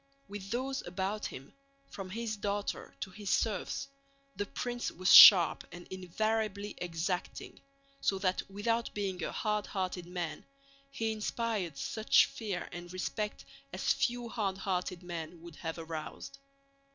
[0.27, 1.53] With those about him,
[1.91, 3.87] from his daughter to his serfs,
[4.35, 7.61] the prince was sharp and invariably exacting,
[8.01, 10.43] so that without being a hardhearted man
[10.89, 16.39] he inspired such fear and respect as few hardhearted men would have aroused.